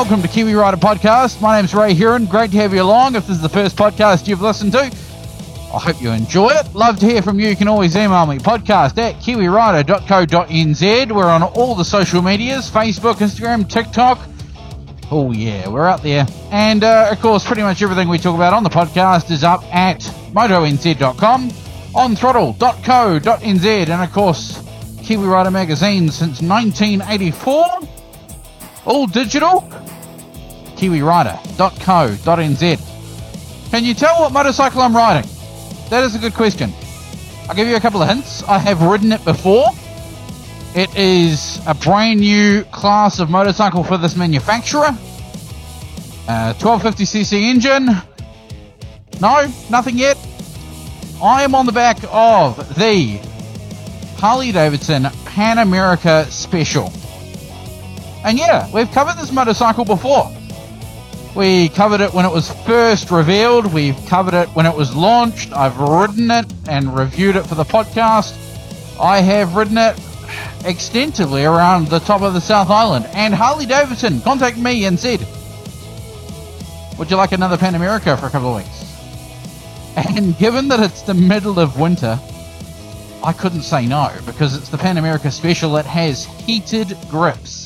[0.00, 1.42] Welcome to Kiwi Rider Podcast.
[1.42, 2.24] My name's Ray Heron.
[2.24, 3.16] Great to have you along.
[3.16, 6.74] If this is the first podcast you've listened to, I hope you enjoy it.
[6.74, 7.50] Love to hear from you.
[7.50, 11.12] You can always email me podcast at kiwirider.co.nz.
[11.12, 14.18] We're on all the social medias Facebook, Instagram, TikTok.
[15.10, 16.26] Oh, yeah, we're out there.
[16.50, 19.62] And uh, of course, pretty much everything we talk about on the podcast is up
[19.64, 20.00] at
[20.32, 21.50] motonz.com,
[21.94, 24.66] on throttle.co.nz, and of course,
[25.02, 27.66] Kiwi Rider magazine since 1984.
[28.86, 29.70] All digital.
[30.80, 33.70] KiwiRider.co.nz.
[33.70, 35.28] Can you tell what motorcycle I'm riding?
[35.90, 36.72] That is a good question.
[37.48, 38.42] I'll give you a couple of hints.
[38.44, 39.66] I have ridden it before.
[40.74, 44.96] It is a brand new class of motorcycle for this manufacturer.
[46.26, 47.88] Uh, 1250cc engine.
[49.20, 50.16] No, nothing yet.
[51.22, 53.18] I am on the back of the
[54.16, 56.90] Harley Davidson Pan America Special.
[58.24, 60.34] And yeah, we've covered this motorcycle before.
[61.34, 63.72] We covered it when it was first revealed.
[63.72, 65.52] We've covered it when it was launched.
[65.52, 68.36] I've ridden it and reviewed it for the podcast.
[69.00, 69.98] I have ridden it
[70.64, 73.06] extensively around the top of the South Island.
[73.12, 75.20] And Harley Davidson contacted me and said,
[76.98, 78.86] Would you like another Pan America for a couple of weeks?
[79.96, 82.18] And given that it's the middle of winter,
[83.22, 85.76] I couldn't say no because it's the Pan America Special.
[85.76, 87.59] It has heated grips.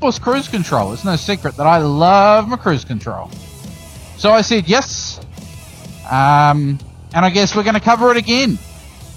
[0.00, 0.92] Course, cruise control.
[0.92, 3.30] It's no secret that I love my cruise control.
[4.18, 5.18] So I said yes.
[6.10, 6.78] Um,
[7.14, 8.58] and I guess we're going to cover it again.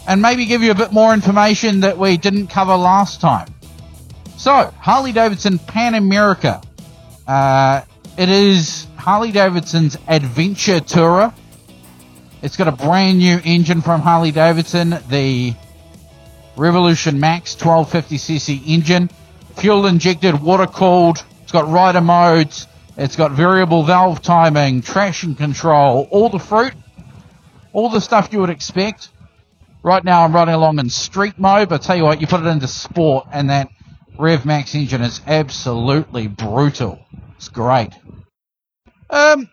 [0.08, 3.54] And maybe give you a bit more information that we didn't cover last time.
[4.38, 6.62] So, Harley Davidson Pan America.
[7.28, 7.82] Uh,
[8.18, 11.34] it is Harley Davidson's adventure tourer.
[12.42, 15.54] It's got a brand new engine from Harley Davidson, the
[16.56, 19.10] Revolution Max 1250cc engine,
[19.60, 21.24] fuel injected, water cooled.
[21.44, 22.68] It's got rider modes.
[22.98, 26.74] It's got variable valve timing, traction control, all the fruit,
[27.72, 29.10] all the stuff you would expect.
[29.84, 32.42] Right now I'm running along in street mode, but I tell you what, you put
[32.42, 33.70] it into sport and that
[34.18, 37.00] Rev Max engine is absolutely brutal.
[37.38, 37.94] It's great.
[39.10, 39.50] Um,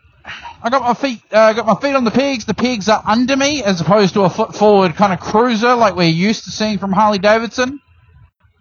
[0.60, 2.46] I got my feet, uh, got my feet on the pegs.
[2.46, 5.94] The pegs are under me as opposed to a foot forward kind of cruiser like
[5.94, 7.80] we're used to seeing from Harley Davidson.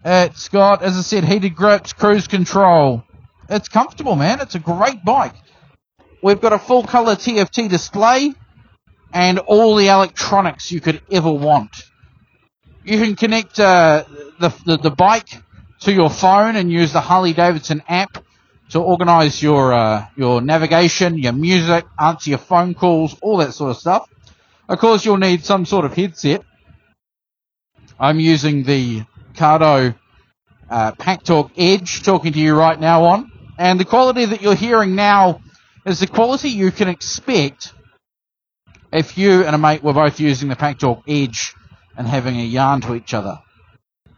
[0.08, 3.02] It's got, as I said, heated grips, cruise control.
[3.48, 4.40] It's comfortable, man.
[4.40, 5.34] It's a great bike.
[6.22, 8.32] We've got a full color TFT display
[9.12, 11.82] and all the electronics you could ever want.
[12.84, 14.04] You can connect uh,
[14.38, 15.42] the, the, the bike
[15.80, 18.24] to your phone and use the Harley Davidson app
[18.70, 23.72] to organize your uh, your navigation, your music, answer your phone calls, all that sort
[23.72, 24.08] of stuff.
[24.68, 26.44] Of course, you'll need some sort of headset.
[27.98, 29.04] I'm using the
[29.36, 29.94] Cardo
[30.68, 34.94] uh, PackTalk Edge, talking to you right now on, and the quality that you're hearing
[34.94, 35.40] now
[35.84, 37.72] is the quality you can expect
[38.92, 41.54] if you and a mate were both using the PackTalk Edge
[41.96, 43.38] and having a yarn to each other.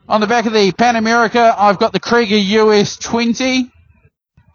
[0.09, 3.71] On the back of the Pan America, I've got the Kriega US 20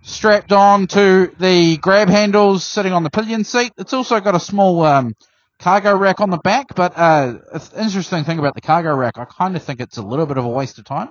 [0.02, 3.72] strapped on to the grab handles sitting on the pillion seat.
[3.78, 5.16] It's also got a small um,
[5.60, 7.36] cargo rack on the back, but uh,
[7.78, 10.46] interesting thing about the cargo rack, I kind of think it's a little bit of
[10.46, 11.10] a waste of time.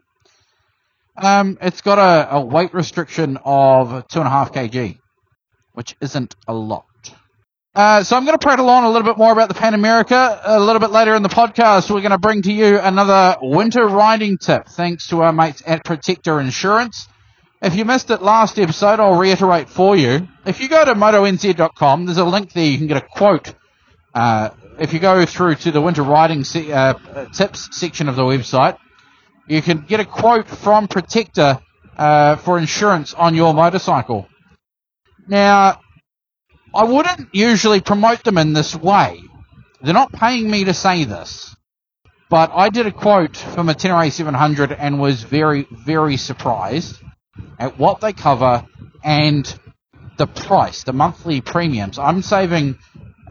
[1.16, 4.98] Um, it's got a, a weight restriction of two and a half kg,
[5.72, 6.86] which isn't a lot.
[7.74, 10.40] Uh, so I'm going to prattle on a little bit more about the Pan America
[10.44, 11.90] a little bit later in the podcast.
[11.90, 15.82] We're going to bring to you another winter riding tip, thanks to our mates at
[15.82, 17.08] Protecta Insurance.
[17.62, 20.28] If you missed it last episode, I'll reiterate for you.
[20.44, 22.66] If you go to motonz.com, there's a link there.
[22.66, 23.54] You can get a quote.
[24.14, 26.94] Uh, if you go through to the winter riding se- uh,
[27.32, 28.76] tips section of the website,
[29.48, 31.60] you can get a quote from Protecta
[31.96, 34.28] uh, for insurance on your motorcycle.
[35.28, 35.80] Now,
[36.74, 39.20] I wouldn't usually promote them in this way.
[39.82, 41.54] They're not paying me to say this.
[42.30, 46.96] But I did a quote from a Tenere 700 and was very, very surprised
[47.58, 48.66] at what they cover
[49.04, 49.58] and
[50.16, 51.98] the price, the monthly premiums.
[51.98, 52.78] I'm saving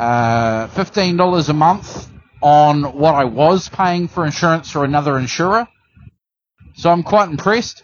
[0.01, 2.09] uh, $15 a month
[2.42, 5.68] on what I was paying for insurance for another insurer.
[6.74, 7.83] So I'm quite impressed.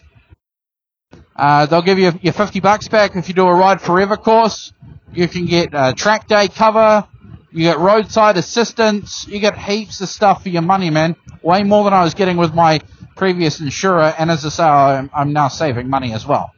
[1.36, 4.72] Uh, they'll give you your 50 bucks back if you do a Ride Forever course.
[5.12, 7.06] You can get uh, track day cover.
[7.52, 9.28] You get roadside assistance.
[9.28, 11.14] You get heaps of stuff for your money, man.
[11.42, 12.80] Way more than I was getting with my
[13.14, 16.52] previous insurer, and as I say, I'm, I'm now saving money as well.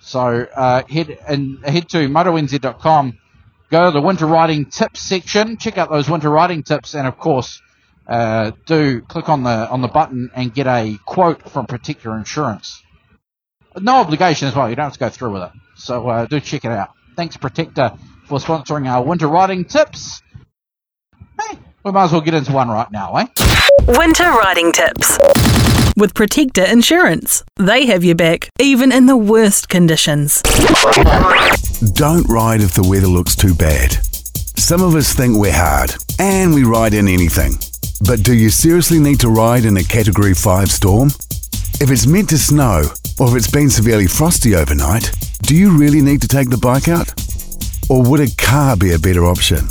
[0.00, 3.18] So uh, head and head to motonz.com,
[3.70, 7.18] go to the winter riding tips section, check out those winter riding tips, and of
[7.18, 7.62] course,
[8.06, 12.82] uh, do click on the on the button and get a quote from Protecta Insurance.
[13.78, 14.68] No obligation as well.
[14.68, 15.52] You don't have to go through with it.
[15.76, 16.90] So uh, do check it out.
[17.16, 20.22] Thanks, Protecta, for sponsoring our winter riding tips.
[21.40, 23.26] Hey, we might as well get into one right now, eh?
[23.86, 25.18] Winter riding tips.
[26.00, 30.40] With Protecta Insurance, they have your back, even in the worst conditions.
[31.92, 33.92] Don't ride if the weather looks too bad.
[34.56, 37.52] Some of us think we're hard, and we ride in anything.
[38.00, 41.08] But do you seriously need to ride in a Category 5 storm?
[41.82, 42.84] If it's meant to snow,
[43.18, 45.12] or if it's been severely frosty overnight,
[45.42, 47.12] do you really need to take the bike out?
[47.90, 49.68] Or would a car be a better option?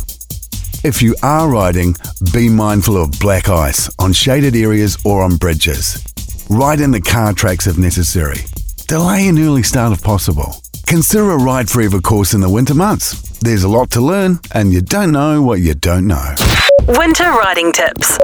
[0.82, 1.94] If you are riding,
[2.32, 6.02] be mindful of black ice on shaded areas or on bridges.
[6.48, 8.38] Ride in the car tracks if necessary.
[8.88, 10.56] Delay an early start if possible.
[10.86, 13.20] Consider a ride forever course in the winter months.
[13.40, 16.34] There's a lot to learn, and you don't know what you don't know.
[16.88, 18.18] Winter riding tips.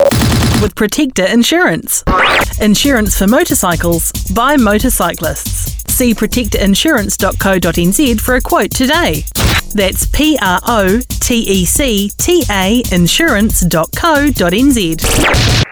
[0.62, 2.02] With Protecta Insurance.
[2.60, 5.75] Insurance for motorcycles by motorcyclists.
[5.96, 9.24] See protectainsurance.co.nz for a quote today.
[9.72, 15.64] That's P R O T E C T A insurance.co.nz.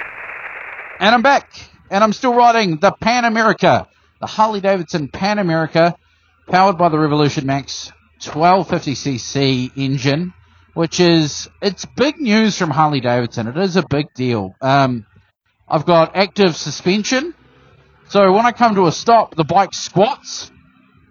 [0.98, 1.50] And I'm back,
[1.90, 3.86] and I'm still riding the Pan America,
[4.18, 5.94] the Harley Davidson Pan America,
[6.48, 7.92] powered by the Revolution Max
[8.22, 10.32] 1250cc engine,
[10.72, 13.46] which is it's big news from Harley Davidson.
[13.46, 14.54] It is a big deal.
[14.62, 15.04] Um,
[15.68, 17.34] I've got active suspension,
[18.08, 20.50] so when I come to a stop, the bike squats.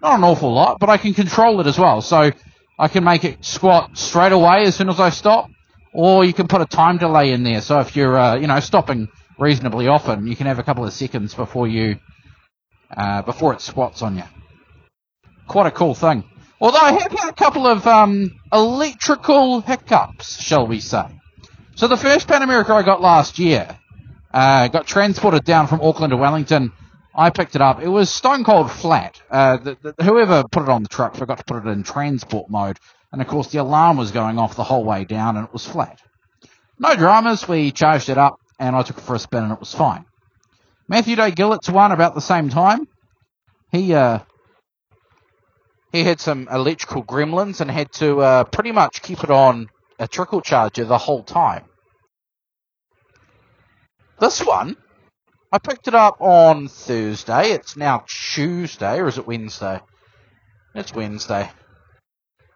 [0.02, 2.02] Not an awful lot, but I can control it as well.
[2.02, 2.30] So
[2.78, 5.48] I can make it squat straight away as soon as I stop,
[5.92, 7.60] or you can put a time delay in there.
[7.60, 9.08] So if you're, uh, you know, stopping
[9.38, 11.96] reasonably often, you can have a couple of seconds before you,
[12.94, 14.24] uh, before it squats on you.
[15.46, 16.24] Quite a cool thing.
[16.60, 21.04] Although I have had a couple of um, electrical hiccups, shall we say.
[21.76, 23.78] So the first Pan America I got last year,
[24.32, 26.72] uh, got transported down from Auckland to Wellington.
[27.16, 27.80] I picked it up.
[27.80, 29.20] It was stone cold flat.
[29.30, 32.50] Uh, the, the, whoever put it on the truck forgot to put it in transport
[32.50, 32.78] mode,
[33.12, 35.66] and of course the alarm was going off the whole way down, and it was
[35.66, 36.00] flat.
[36.78, 37.46] No dramas.
[37.46, 40.04] We charged it up, and I took it for a spin, and it was fine.
[40.88, 42.88] Matthew Day Gillett's one about the same time.
[43.70, 44.18] He uh,
[45.92, 49.68] he had some electrical gremlins and had to uh, pretty much keep it on
[49.98, 51.64] a trickle charger the whole time.
[54.18, 54.76] This one,
[55.54, 57.52] I picked it up on Thursday.
[57.52, 59.80] It's now Tuesday, or is it Wednesday?
[60.74, 61.48] It's Wednesday.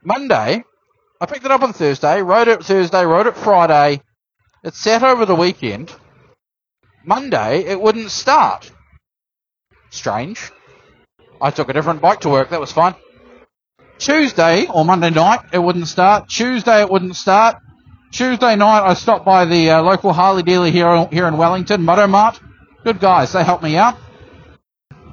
[0.03, 0.65] Monday,
[1.21, 4.03] I picked it up on Thursday, wrote it Thursday, wrote it Friday.
[4.65, 5.95] It sat over the weekend.
[7.05, 8.69] Monday, it wouldn't start.
[9.91, 10.50] Strange.
[11.41, 12.50] I took a different bike to work.
[12.50, 12.97] That was fine.
[13.99, 16.29] Tuesday or Monday night, it wouldn't start.
[16.29, 17.59] Tuesday, it wouldn't start.
[18.11, 22.41] Tuesday night, I stopped by the uh, local Harley dealer here here in Wellington, Motomart.
[22.88, 23.99] Good guys, they helped me out,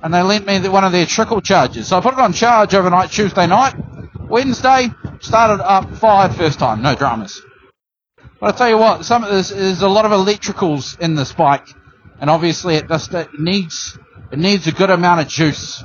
[0.01, 1.89] and they lent me one of their trickle charges.
[1.89, 3.75] So I put it on charge overnight Tuesday night.
[4.17, 7.41] Wednesday, started up fired first time, no dramas.
[8.39, 11.33] But I tell you what, some of this is a lot of electricals in this
[11.33, 11.67] bike,
[12.21, 13.99] and obviously it just it needs
[14.31, 15.83] it needs a good amount of juice.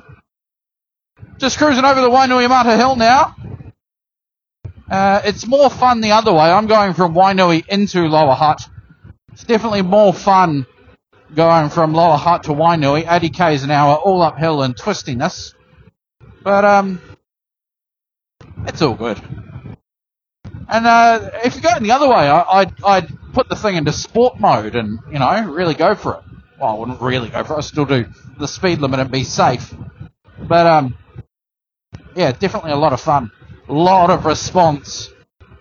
[1.38, 3.34] Just cruising over the Wainuiomata Hill now.
[4.88, 6.52] Uh, it's more fun the other way.
[6.52, 8.62] I'm going from Wainui into Lower Hutt.
[9.32, 10.66] It's definitely more fun
[11.34, 15.54] going from Lower Hutt to Wainui, 80 k's an hour, all uphill and twistiness.
[16.42, 17.00] But um,
[18.66, 19.20] it's all good.
[20.68, 23.92] And uh, if you're going the other way, I, I'd, I'd put the thing into
[23.92, 26.20] sport mode and you know really go for it.
[26.60, 27.58] Well, I wouldn't really go for it.
[27.58, 28.06] I still do
[28.38, 29.74] the speed limit and be safe.
[30.38, 30.96] But um,
[32.14, 33.32] yeah, definitely a lot of fun
[33.70, 35.10] lot of response.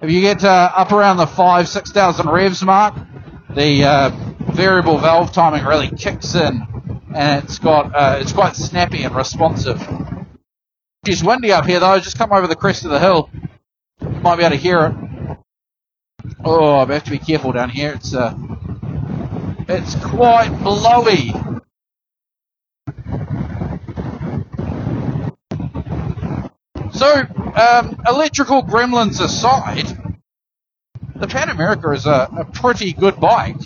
[0.01, 2.95] If you get uh, up around the five, six thousand revs mark,
[3.49, 4.09] the uh,
[4.59, 6.67] variable valve timing really kicks in,
[7.15, 9.81] and it's got uh, it's quite snappy and responsive.
[11.05, 11.97] It's windy up here though.
[11.99, 13.29] Just come over the crest of the hill.
[14.01, 15.37] You might be able to hear it.
[16.43, 17.93] Oh, I have to be careful down here.
[17.93, 18.35] It's uh,
[19.69, 21.31] it's quite blowy.
[26.91, 27.21] So,
[27.55, 29.87] um, electrical gremlins aside,
[31.15, 33.61] the Pan America is a, a pretty good bike.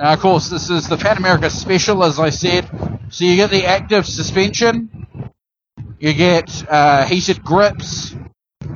[0.00, 2.66] Now, of course, this is the Pan America Special, as I said.
[3.10, 4.88] So you get the active suspension,
[5.98, 8.16] you get uh, heated grips,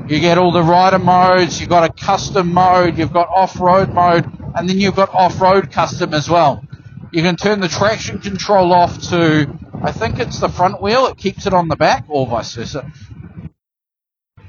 [0.07, 4.31] you get all the rider modes, you've got a custom mode, you've got off-road mode,
[4.55, 6.63] and then you've got off-road custom as well.
[7.11, 9.51] You can turn the traction control off to,
[9.83, 12.93] I think it's the front wheel, it keeps it on the back, or vice versa.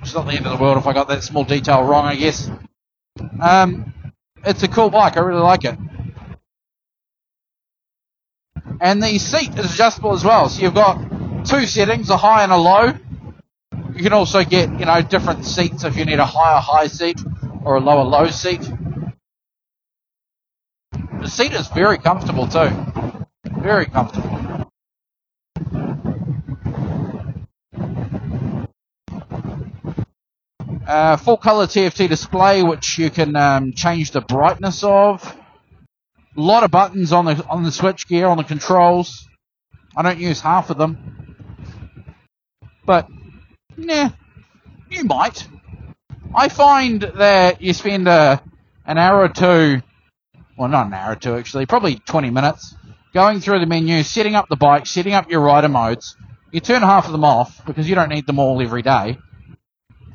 [0.02, 2.16] It's not the end of the world if I got that small detail wrong, I
[2.16, 2.52] guess.
[3.42, 3.94] Um,
[4.44, 5.16] it's a cool bike.
[5.16, 5.80] I really like it.
[8.82, 10.50] And the seat is adjustable as well.
[10.50, 12.94] So you've got two settings, a high and a low.
[13.96, 17.22] You can also get, you know, different seats if you need a higher high seat
[17.64, 18.62] or a lower low seat.
[21.22, 22.70] The seat is very comfortable too.
[23.60, 24.72] Very comfortable.
[30.88, 35.36] Uh, full color TFT display, which you can um, change the brightness of.
[36.38, 39.28] A lot of buttons on the on the switch gear on the controls.
[39.96, 41.36] I don't use half of them,
[42.86, 43.08] but
[43.78, 44.10] nah,
[44.90, 45.48] you might.
[46.36, 48.42] I find that you spend a,
[48.86, 49.82] an hour or two,
[50.58, 52.76] well, not an hour or two actually, probably 20 minutes,
[53.14, 56.18] going through the menu, setting up the bike, setting up your rider modes.
[56.52, 59.18] You turn half of them off because you don't need them all every day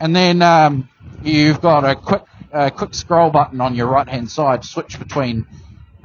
[0.01, 0.89] and then um,
[1.23, 2.23] you've got a quick
[2.53, 5.47] uh, quick scroll button on your right hand side to switch between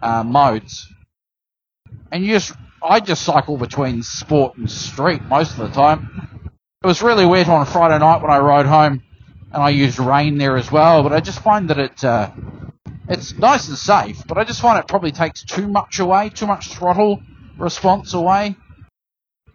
[0.05, 0.87] uh, modes.
[2.11, 6.41] And you just I just cycle between sport and street most of the time.
[6.83, 9.01] It was really wet on Friday night when I rode home,
[9.51, 11.01] and I used rain there as well.
[11.03, 12.31] But I just find that it uh,
[13.09, 16.47] it's nice and safe, but I just find it probably takes too much away, too
[16.47, 17.21] much throttle
[17.57, 18.55] response away.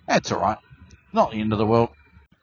[0.06, 0.58] That's alright.
[1.12, 1.90] Not the end of the world.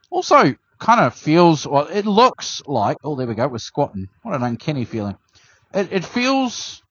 [0.10, 4.08] Also, kind of feels, well, it looks like, oh, there we go, we're squatting.
[4.24, 5.18] What an uncanny feeling.
[5.74, 6.82] It, it feels,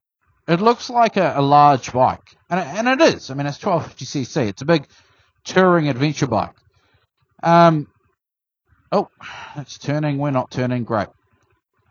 [0.49, 2.37] it looks like a, a large bike.
[2.49, 3.31] And it, and it is.
[3.31, 4.49] I mean, it's 1250cc.
[4.49, 4.87] It's a big
[5.45, 6.55] touring adventure bike.
[7.43, 7.89] Um,
[8.93, 9.09] oh,
[9.57, 10.19] it's turning.
[10.19, 10.85] We're not turning.
[10.85, 11.09] Great.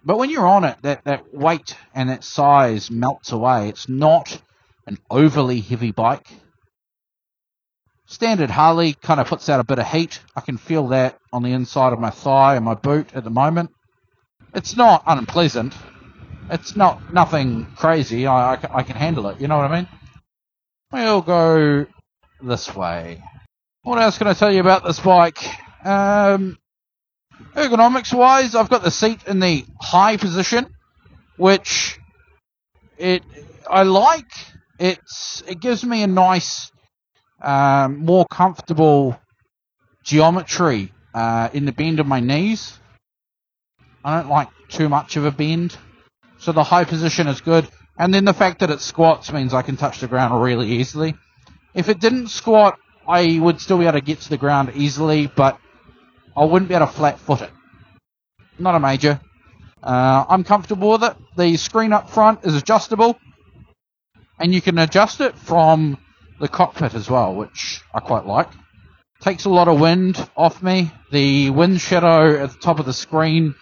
[0.03, 3.69] But when you're on it, that, that weight and that size melts away.
[3.69, 4.39] It's not
[4.85, 6.27] an overly heavy bike.
[8.07, 10.21] Standard Harley kind of puts out a bit of heat.
[10.35, 13.31] I can feel that on the inside of my thigh and my boot at the
[13.31, 13.71] moment.
[14.53, 15.74] It's not unpleasant.
[16.49, 18.27] It's not nothing crazy.
[18.27, 19.41] I, I, I can handle it.
[19.41, 19.87] You know what I mean?
[20.91, 21.85] We'll go
[22.41, 23.23] this way.
[23.83, 25.43] What else can I tell you about this bike?
[25.85, 26.57] Um,
[27.55, 30.67] ergonomics wise, I've got the seat in the high position,
[31.37, 31.99] which
[32.97, 33.23] it
[33.69, 34.31] I like.
[34.79, 36.71] It's it gives me a nice
[37.41, 39.19] um, more comfortable
[40.03, 42.79] geometry uh, in the bend of my knees.
[44.03, 45.77] I don't like too much of a bend,
[46.45, 47.67] so the high position is good.
[47.97, 51.15] And then the fact that it squats means I can touch the ground really easily.
[51.73, 55.25] If it didn't squat, I would still be able to get to the ground easily,
[55.25, 55.57] but
[56.37, 57.49] I wouldn't be able to flat foot it.
[58.59, 59.19] Not a major.
[59.81, 61.15] Uh, I'm comfortable with it.
[61.35, 63.17] The screen up front is adjustable,
[64.39, 65.97] and you can adjust it from
[66.39, 68.49] the cockpit as well, which I quite like.
[69.21, 70.91] Takes a lot of wind off me.
[71.11, 73.55] The wind shadow at the top of the screen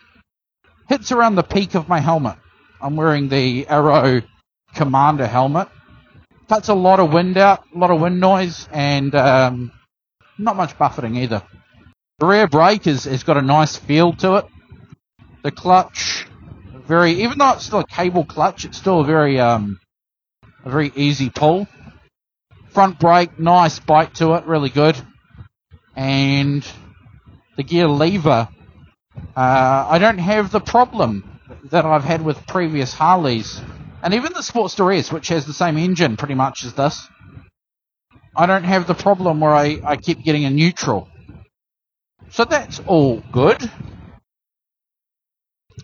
[0.89, 2.35] hits around the peak of my helmet.
[2.83, 4.25] I'm wearing the Airoh
[4.75, 5.69] Commander helmet.
[6.49, 9.71] Cuts a lot of wind out, a lot of wind noise, and um,
[10.37, 11.41] not much buffeting either.
[12.19, 14.45] The rear brake is, has got a nice feel to it.
[15.43, 16.27] The clutch,
[16.85, 19.79] very, even though it's still a cable clutch, it's still a very, um,
[20.65, 21.69] a very easy pull.
[22.71, 24.97] Front brake, nice bite to it, really good.
[25.95, 26.67] And
[27.55, 28.49] the gear lever,
[29.37, 31.32] uh, I don't have the problem
[31.71, 33.61] that I've had with previous Harleys.
[34.01, 37.07] And even the Sportster S, which has the same engine pretty much as this,
[38.35, 41.07] I don't have the problem where I, I keep getting a neutral.
[42.31, 43.69] So that's all good.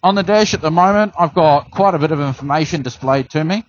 [0.01, 3.43] On the dash at the moment, I've got quite a bit of information displayed to
[3.43, 3.63] me.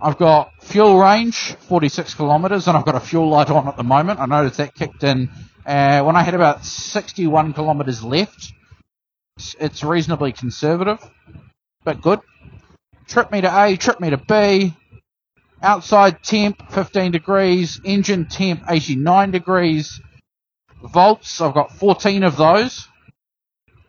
[0.00, 3.84] I've got fuel range, 46 kilometres, and I've got a fuel light on at the
[3.84, 4.20] moment.
[4.20, 5.30] I noticed that kicked in
[5.64, 8.52] uh, when I had about 61 kilometres left.
[9.36, 11.00] It's, it's reasonably conservative,
[11.84, 12.20] but good.
[13.06, 14.74] Trip meter A, trip meter B.
[15.62, 17.80] Outside temp, 15 degrees.
[17.84, 20.00] Engine temp, 89 degrees.
[20.82, 22.86] Volts, I've got 14 of those.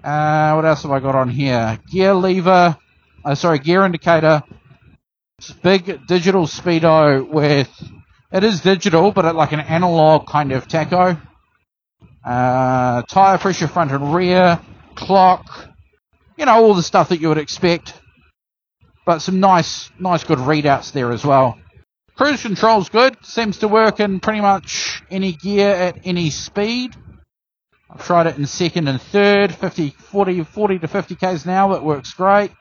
[0.04, 1.80] Uh, what else have I got on here?
[1.92, 2.78] Gear lever,
[3.24, 4.44] uh, sorry, gear indicator,
[5.62, 7.70] big digital speedo with
[8.32, 11.20] it is digital, but like an analog kind of tacho.
[12.24, 14.60] Uh, tire pressure front and rear,
[15.06, 15.68] clock,
[16.38, 17.94] you know, all the stuff that you would expect.
[19.06, 21.60] But some nice, nice good readouts there as well.
[22.16, 23.16] Cruise control's good.
[23.24, 26.96] Seems to work in pretty much any gear at any speed.
[27.90, 31.76] I've tried it in second and third, 50, 40, 40 to 50 k's hour.
[31.76, 32.52] It works great.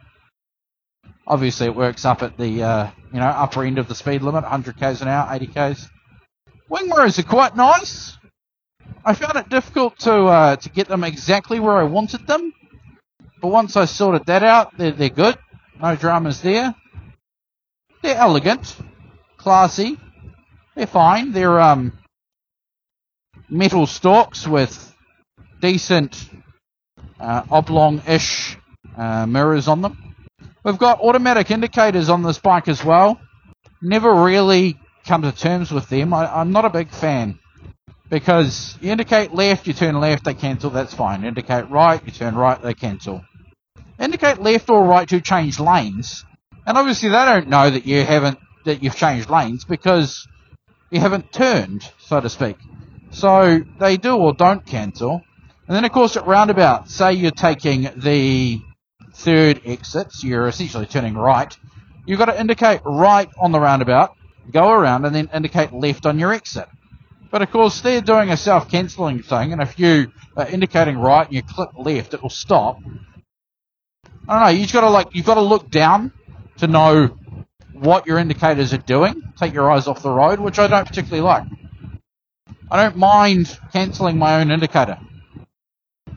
[1.27, 4.43] Obviously, it works up at the uh, you know upper end of the speed limit,
[4.43, 5.89] 100 k's an hour, 80 k's.
[6.69, 8.19] Wing mirrors are quite nice.
[9.05, 12.53] I found it difficult to uh, to get them exactly where I wanted them,
[13.41, 15.37] but once I sorted that out, they're they're good.
[15.81, 16.75] No dramas there.
[18.03, 18.77] They're elegant,
[19.37, 19.99] classy.
[20.75, 21.33] They're fine.
[21.33, 21.93] They're um
[23.51, 24.95] metal stalks with
[25.61, 26.29] decent
[27.21, 28.57] uh, oblong-ish
[28.97, 30.15] uh, mirrors on them.
[30.65, 33.21] We've got automatic indicators on this bike as well.
[33.83, 36.15] Never really come to terms with them.
[36.15, 37.39] I, I'm not a big fan
[38.15, 41.25] because you indicate left, you turn left, they cancel, that's fine.
[41.25, 43.25] Indicate right, you turn right, they cancel.
[43.99, 46.25] Indicate left or right to change lanes,
[46.65, 50.29] and obviously they don't know that you haven't that you've changed lanes because
[50.91, 52.57] you haven't turned, so to speak.
[53.11, 55.21] So they do or don't cancel.
[55.67, 58.61] And then of course at roundabout, say you're taking the
[59.13, 61.53] third exit, so you're essentially turning right,
[62.07, 64.15] you've got to indicate right on the roundabout,
[64.53, 66.69] go around and then indicate left on your exit.
[67.35, 71.35] But of course they're doing a self-cancelling thing and if you are indicating right and
[71.35, 72.79] you click left, it will stop.
[74.29, 76.13] I don't know, you've got to like, you've got to look down
[76.59, 77.19] to know
[77.73, 79.21] what your indicators are doing.
[79.37, 81.43] Take your eyes off the road, which I don't particularly like.
[82.71, 85.01] I don't mind cancelling my own indicator.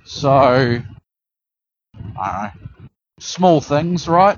[0.03, 0.83] So, I
[1.95, 2.51] don't know.
[3.19, 4.37] Small things, right?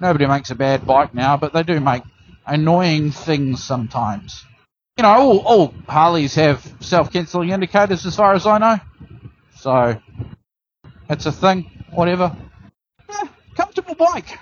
[0.00, 2.04] Nobody makes a bad bike now, but they do make
[2.46, 4.46] annoying things sometimes.
[4.96, 8.78] You know, all, all Harleys have self-cancelling indicators as far as I know.
[9.56, 10.00] So,
[11.10, 12.36] it's a thing, whatever.
[13.10, 14.38] Yeah, comfortable bike.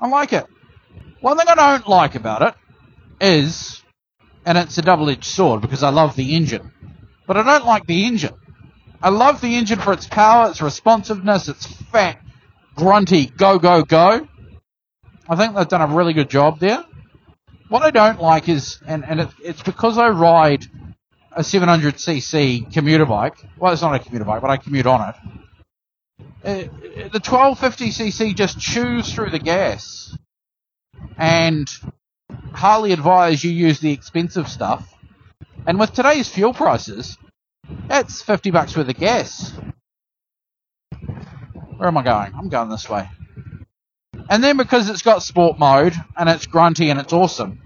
[0.00, 0.46] I like it.
[1.20, 2.54] One thing I don't like about it
[3.20, 3.82] is,
[4.46, 6.72] and it's a double-edged sword because I love the engine,
[7.26, 8.34] but I don't like the engine.
[9.02, 12.18] I love the engine for its power, its responsiveness, its fat,
[12.74, 14.26] grunty, go, go, go.
[15.28, 16.84] I think they've done a really good job there.
[17.72, 20.66] What I don't like is, and, and it, it's because I ride
[21.34, 23.42] a 700cc commuter bike.
[23.56, 25.14] Well, it's not a commuter bike, but I commute on it.
[26.44, 30.14] Uh, the 1250cc just chews through the gas
[31.16, 31.66] and
[32.52, 34.92] highly advise you use the expensive stuff.
[35.66, 37.16] And with today's fuel prices,
[37.88, 39.50] that's 50 bucks worth of gas.
[41.78, 42.34] Where am I going?
[42.34, 43.08] I'm going this way.
[44.28, 47.60] And then because it's got sport mode and it's grunty and it's awesome,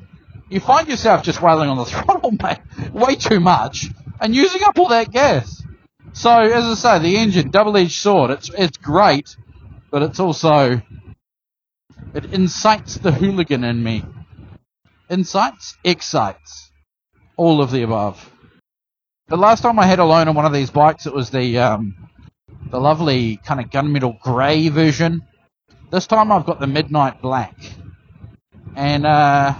[0.49, 2.59] you find yourself just wailing on the throttle, mate,
[2.92, 3.88] way too much
[4.21, 5.62] and using up all that gas.
[6.12, 9.37] So, as I say, the engine, double-edged sword, it's, it's great,
[9.90, 10.81] but it's also
[12.14, 14.03] it incites the hooligan in me.
[15.11, 15.77] Incites?
[15.85, 16.71] Excites.
[17.37, 18.33] All of the above.
[19.29, 21.59] The last time I had a loan on one of these bikes, it was the
[21.59, 21.95] um,
[22.71, 25.23] the lovely kind of gunmetal grey version.
[25.96, 27.56] This time I've got the midnight black,
[28.74, 29.54] and uh,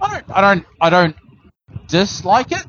[0.00, 1.16] I don't, I don't, I don't
[1.88, 2.64] dislike it.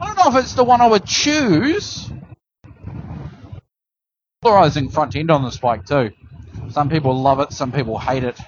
[0.00, 2.10] I don't know if it's the one I would choose.
[4.40, 6.12] Polarizing front end on this bike too.
[6.70, 8.40] Some people love it, some people hate it.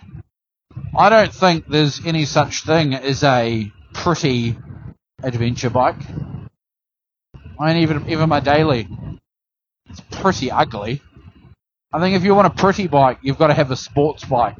[0.97, 4.57] I don't think there's any such thing as a pretty
[5.23, 6.01] adventure bike.
[7.61, 8.89] I mean, even even my daily,
[9.91, 11.03] it's pretty ugly.
[11.93, 14.57] I think if you want a pretty bike, you've got to have a sports bike,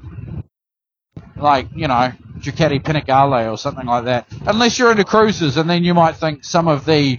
[1.37, 4.27] like you know Ducati Panigale or something like that.
[4.47, 7.19] Unless you're into cruisers, and then you might think some of the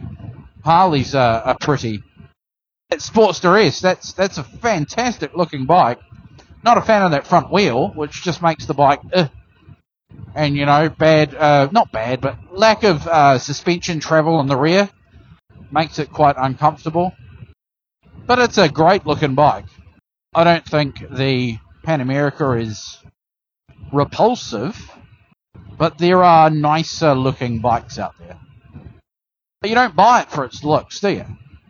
[0.64, 2.04] Harleys are, are pretty.
[2.90, 6.00] That Sportster S, that's that's a fantastic looking bike.
[6.64, 9.28] Not a fan of that front wheel, which just makes the bike, uh,
[10.36, 14.56] and you know, bad, uh, not bad, but lack of uh, suspension travel in the
[14.56, 14.90] rear
[15.72, 17.14] makes it quite uncomfortable.
[18.26, 19.66] But it's a great looking bike.
[20.36, 22.98] I don't think the Pan America is
[23.92, 24.92] repulsive,
[25.78, 28.38] but there are nicer looking bikes out there.
[29.62, 31.26] But you don't buy it for its looks, do you?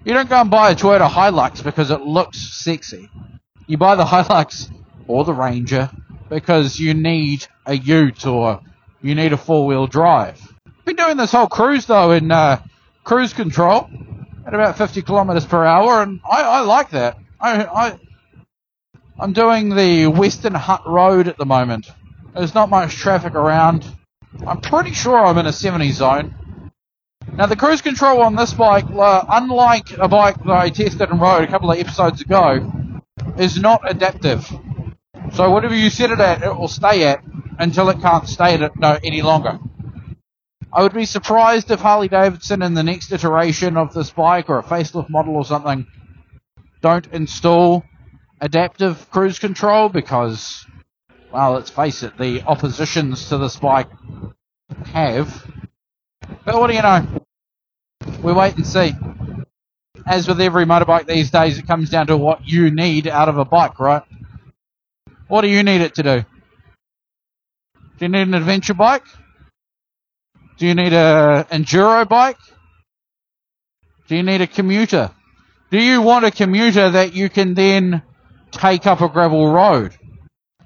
[0.06, 3.10] You don't go and buy a Toyota Hilux because it looks sexy.
[3.68, 4.72] You buy the Hilux
[5.08, 5.90] or the Ranger
[6.30, 8.62] because you need a Ute or
[9.02, 10.40] you need a four wheel drive.
[10.86, 12.62] Been doing this whole cruise though in uh,
[13.04, 13.90] cruise control
[14.46, 17.18] at about 50 kilometers per hour, and I, I like that.
[17.40, 18.00] I, I
[19.20, 21.88] I'm doing the Western Hutt Road at the moment.
[22.34, 23.86] There's not much traffic around.
[24.46, 26.72] I'm pretty sure I'm in a 70 zone.
[27.32, 31.44] Now the cruise control on this bike, unlike a bike that I tested and rode
[31.44, 32.72] a couple of episodes ago,
[33.38, 34.52] is not adaptive.
[35.34, 37.24] So whatever you set it at, it will stay at
[37.60, 39.60] until it can't stay at it no any longer.
[40.72, 44.58] I would be surprised if Harley Davidson in the next iteration of this bike or
[44.58, 45.86] a facelift model or something
[46.82, 47.84] don't install
[48.44, 50.66] adaptive cruise control because,
[51.32, 53.88] well, let's face it, the oppositions to this bike
[54.88, 55.48] have.
[56.44, 57.08] But what do you know?
[58.22, 58.92] We wait and see.
[60.06, 63.38] As with every motorbike these days, it comes down to what you need out of
[63.38, 64.04] a bike, right?
[65.30, 66.26] What do you need it to do?
[67.98, 69.06] Do you need an adventure bike?
[70.58, 72.38] Do you need a enduro bike?
[74.10, 75.12] Do you need a commuter?
[75.72, 78.04] Do you want a commuter that you can then
[78.54, 79.96] take up a gravel road?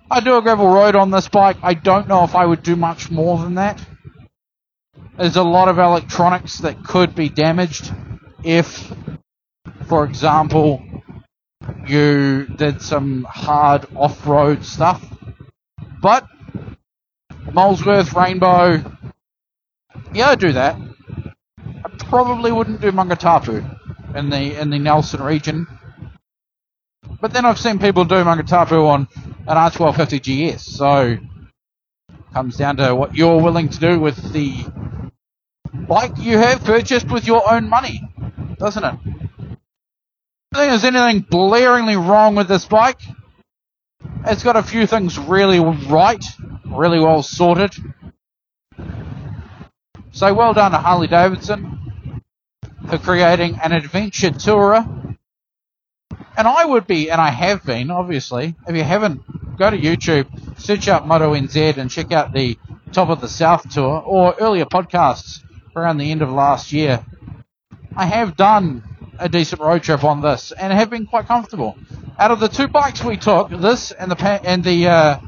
[0.10, 1.58] I do a gravel road on this bike.
[1.64, 3.84] I don't know if I would do much more than that.
[5.18, 7.92] There's a lot of electronics that could be damaged
[8.44, 8.92] if,
[9.88, 10.84] for example,
[11.88, 15.04] you did some hard off-road stuff.
[16.02, 16.28] But
[17.52, 18.84] Molesworth, Rainbow,
[20.14, 20.78] yeah, I'd do that.
[21.58, 25.68] I probably wouldn't do Maungatapu in the in the Nelson region.
[27.20, 29.08] But then I've seen people do Maungatapu on
[29.48, 31.18] an R1250 GS, so
[32.34, 34.66] comes down to what you're willing to do with the
[35.88, 38.02] bike you have purchased with your own money,
[38.60, 38.96] doesn't it?
[40.54, 43.02] I don't think there's anything blaringly wrong with this bike.
[44.26, 46.24] It's got a few things really right,
[46.66, 47.74] really well sorted.
[50.12, 52.22] So well done to Harley Davidson
[52.90, 55.17] for creating an adventure tourer.
[56.38, 58.56] And I would be, and I have been, obviously.
[58.68, 62.60] If you haven't, go to YouTube, search up Moto NZ and check out the
[62.92, 65.40] Top of the South tour or earlier podcasts
[65.76, 67.04] around the end of last year.
[67.96, 68.84] I have done
[69.18, 71.76] a decent road trip on this and have been quite comfortable.
[72.20, 75.20] Out of the two bikes we took, this and the and the uh,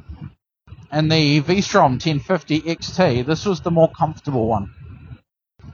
[0.91, 4.73] and the V-Strom 1050 XT, this was the more comfortable one.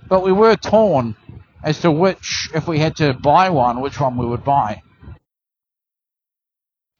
[0.08, 1.16] But we were torn
[1.62, 4.82] as to which, if we had to buy one, which one we would buy.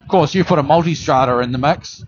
[0.06, 2.04] Of course, you put a Multistrada in the mix,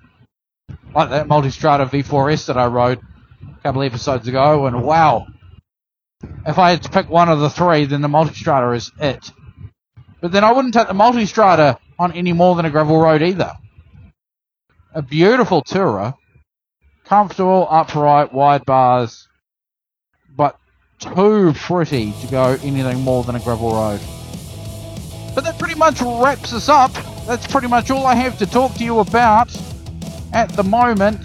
[0.94, 3.00] like that Multistrada V4S that I rode
[3.42, 5.26] a couple episodes ago, and wow,
[6.46, 9.32] if I had to pick one of the three, then the Multistrada is it.
[10.20, 13.52] But then I wouldn't take the Multistrada on any more than a gravel road either.
[14.94, 16.14] A beautiful tourer,
[17.04, 19.26] comfortable, upright, wide bars,
[20.36, 20.56] but
[21.00, 24.00] too pretty to go anything more than a gravel road.
[25.34, 26.92] But that pretty much wraps us up.
[27.28, 29.54] That's pretty much all I have to talk to you about
[30.32, 31.20] at the moment.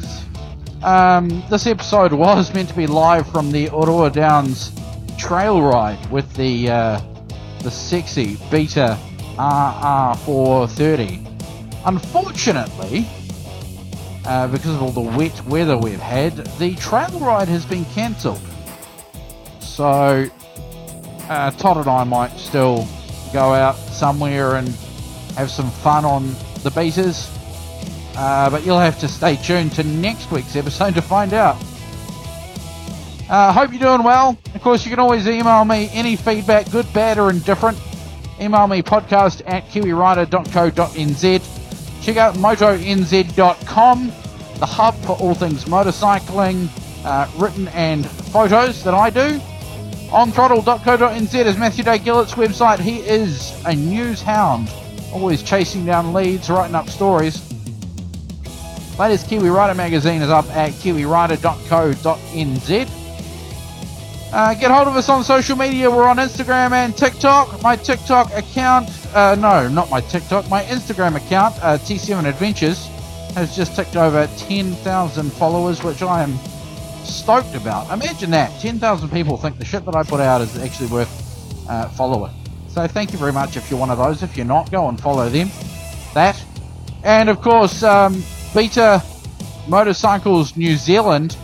[0.84, 4.74] Um, this episode was meant to be live from the Ottawa Downs
[5.18, 7.00] trail ride with the uh,
[7.62, 9.00] the sexy Beta
[9.38, 11.26] RR430.
[11.86, 13.08] Unfortunately,
[14.26, 18.42] uh, because of all the wet weather we've had, the trail ride has been cancelled.
[19.62, 20.30] So,
[21.30, 22.90] uh, Todd and I might still
[23.32, 24.68] go out somewhere and
[25.36, 26.30] have some fun on
[26.64, 27.30] the betas.
[28.16, 31.58] Uh, but you'll have to stay tuned to next week's episode to find out.
[33.30, 34.38] Uh, hope you're doing well.
[34.54, 37.78] Of course, you can always email me any feedback, good, bad, or indifferent.
[38.40, 42.04] Email me podcast at kiwirider.co.nz.
[42.04, 44.08] Check out motonz.com,
[44.60, 46.68] the hub for all things motorcycling,
[47.06, 49.40] uh, written and photos that I do.
[50.10, 52.80] OnThrottle.co.nz is Matthew Day Gillett's website.
[52.80, 54.70] He is a news hound,
[55.14, 57.42] always chasing down leads, writing up stories.
[59.00, 62.90] Latest Kiwi Rider magazine is up at kiwirider.co.nz.
[64.34, 65.92] Uh, get hold of us on social media.
[65.92, 67.62] We're on Instagram and TikTok.
[67.62, 72.88] My TikTok account, uh, no, not my TikTok, my Instagram account, uh, T7 Adventures,
[73.36, 76.38] has just ticked over 10,000 followers, which I am
[77.04, 77.92] stoked about.
[77.92, 81.90] Imagine that 10,000 people think the shit that I put out is actually worth uh,
[81.90, 82.34] following.
[82.74, 84.24] So thank you very much if you're one of those.
[84.24, 85.50] If you're not, go and follow them.
[86.14, 86.42] That.
[87.04, 89.04] And of course, um, Beta
[89.68, 91.38] Motorcycles New Zealand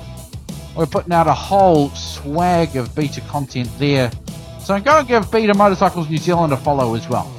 [0.79, 4.09] we're putting out a whole swag of beta content there.
[4.61, 7.29] So go and give Beta Motorcycles New Zealand a follow as well.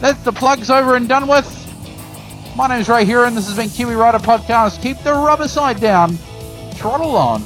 [0.00, 1.46] That's the plugs over and done with.
[2.56, 4.82] My name's Ray Heron, and this has been Kiwi Rider Podcast.
[4.82, 6.16] Keep the rubber side down,
[6.72, 7.44] throttle on,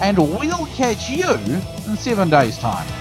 [0.00, 2.97] and we'll catch you in seven days' time.